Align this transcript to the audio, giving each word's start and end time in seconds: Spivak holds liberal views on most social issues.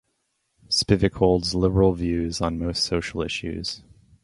Spivak 0.67 1.13
holds 1.13 1.53
liberal 1.53 1.93
views 1.93 2.41
on 2.41 2.57
most 2.57 2.83
social 2.83 3.21
issues. 3.21 3.83